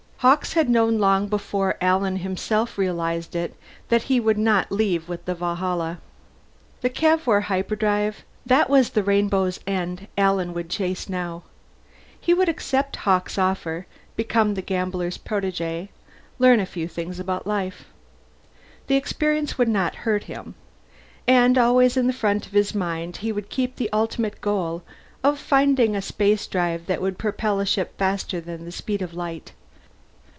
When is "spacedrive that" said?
25.99-27.01